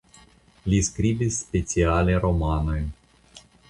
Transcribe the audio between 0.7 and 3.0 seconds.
Li skribis speciale romanojn.